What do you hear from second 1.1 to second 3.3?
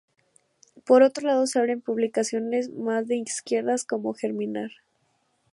lado, se abren publicaciones más de